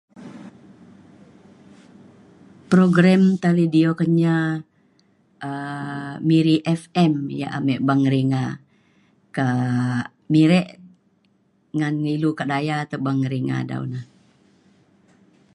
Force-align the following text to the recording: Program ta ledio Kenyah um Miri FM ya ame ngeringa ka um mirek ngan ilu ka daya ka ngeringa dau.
Program 2.71 3.21
ta 3.41 3.49
ledio 3.59 3.91
Kenyah 3.99 4.47
um 5.49 6.09
Miri 6.29 6.55
FM 6.81 7.13
ya 7.41 7.47
ame 7.57 7.73
ngeringa 8.01 8.45
ka 9.35 9.45
um 9.53 10.05
mirek 10.33 10.67
ngan 11.77 11.95
ilu 12.15 12.29
ka 12.39 12.43
daya 12.51 12.77
ka 12.91 12.97
ngeringa 13.21 13.57
dau. 13.69 13.83